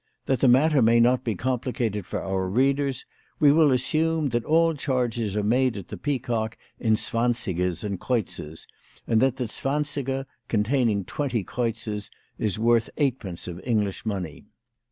[0.25, 3.05] That the matter may not be complicated for our readers,
[3.39, 8.65] we will assume that all charges are made at the Peacock in zwansigers and kreutzers,
[9.05, 12.09] and that the zwansiger, containing twenty kreutzers,
[12.39, 14.45] is worth eightpence of English money.